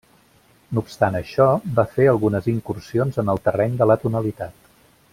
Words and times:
No 0.77 0.83
obstant 0.85 1.17
això, 1.19 1.47
va 1.81 1.85
fer 1.97 2.07
algunes 2.15 2.49
incursions 2.55 3.23
en 3.25 3.33
el 3.35 3.43
terreny 3.49 3.77
de 3.83 3.89
l'atonalitat. 3.93 4.69